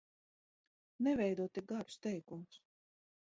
Neveido 1.07 1.45
tik 1.57 1.69
garus 1.73 1.99
teikumus! 2.07 2.59